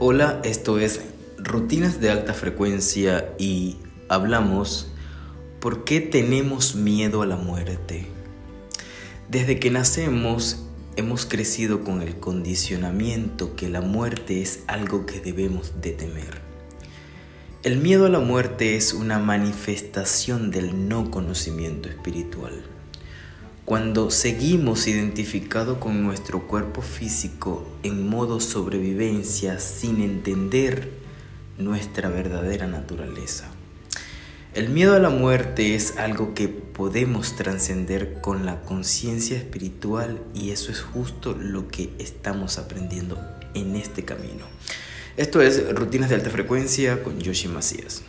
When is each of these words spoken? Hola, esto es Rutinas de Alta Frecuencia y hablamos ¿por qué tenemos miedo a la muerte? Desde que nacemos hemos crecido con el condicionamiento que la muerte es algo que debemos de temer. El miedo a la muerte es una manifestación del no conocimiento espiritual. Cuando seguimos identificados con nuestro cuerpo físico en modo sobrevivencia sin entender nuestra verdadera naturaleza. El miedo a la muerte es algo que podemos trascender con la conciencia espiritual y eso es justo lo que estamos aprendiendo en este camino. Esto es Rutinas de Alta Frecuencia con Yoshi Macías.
Hola, 0.00 0.40
esto 0.44 0.78
es 0.78 1.00
Rutinas 1.38 2.00
de 2.00 2.08
Alta 2.10 2.32
Frecuencia 2.32 3.34
y 3.36 3.78
hablamos 4.08 4.92
¿por 5.58 5.82
qué 5.82 6.00
tenemos 6.00 6.76
miedo 6.76 7.22
a 7.22 7.26
la 7.26 7.34
muerte? 7.34 8.06
Desde 9.28 9.58
que 9.58 9.72
nacemos 9.72 10.64
hemos 10.94 11.26
crecido 11.26 11.82
con 11.82 12.00
el 12.00 12.20
condicionamiento 12.20 13.56
que 13.56 13.68
la 13.68 13.80
muerte 13.80 14.40
es 14.40 14.60
algo 14.68 15.04
que 15.04 15.18
debemos 15.18 15.80
de 15.80 15.90
temer. 15.90 16.42
El 17.64 17.78
miedo 17.78 18.06
a 18.06 18.08
la 18.08 18.20
muerte 18.20 18.76
es 18.76 18.94
una 18.94 19.18
manifestación 19.18 20.52
del 20.52 20.88
no 20.88 21.10
conocimiento 21.10 21.88
espiritual. 21.88 22.62
Cuando 23.68 24.10
seguimos 24.10 24.86
identificados 24.86 25.76
con 25.76 26.02
nuestro 26.02 26.46
cuerpo 26.46 26.80
físico 26.80 27.68
en 27.82 28.08
modo 28.08 28.40
sobrevivencia 28.40 29.60
sin 29.60 30.00
entender 30.00 30.88
nuestra 31.58 32.08
verdadera 32.08 32.66
naturaleza. 32.66 33.50
El 34.54 34.70
miedo 34.70 34.94
a 34.94 34.98
la 34.98 35.10
muerte 35.10 35.74
es 35.74 35.98
algo 35.98 36.32
que 36.32 36.48
podemos 36.48 37.36
trascender 37.36 38.22
con 38.22 38.46
la 38.46 38.62
conciencia 38.62 39.36
espiritual 39.36 40.18
y 40.34 40.52
eso 40.52 40.72
es 40.72 40.80
justo 40.80 41.34
lo 41.38 41.68
que 41.68 41.90
estamos 41.98 42.56
aprendiendo 42.56 43.20
en 43.52 43.76
este 43.76 44.02
camino. 44.02 44.46
Esto 45.18 45.42
es 45.42 45.74
Rutinas 45.74 46.08
de 46.08 46.14
Alta 46.14 46.30
Frecuencia 46.30 47.02
con 47.02 47.20
Yoshi 47.20 47.48
Macías. 47.48 48.02